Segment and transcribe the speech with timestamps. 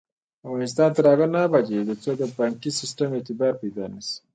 [0.47, 4.15] افغانستان تر هغو نه ابادیږي، ترڅو د بانکي سیستم اعتبار پیدا نشي.